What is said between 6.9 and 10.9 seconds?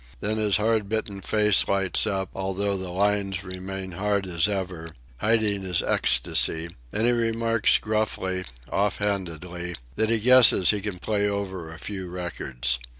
and he remarks gruffly, off handedly, that he guesses he